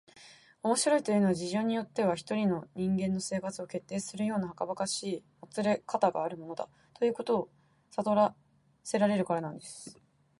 [0.63, 7.49] 「面白いというのは、事情によっては一人の人間の生活を決定するようなばかばかしいもつれかたがあるものだ、ということを
[7.91, 8.33] さとら
[8.83, 9.95] せられるからなんです」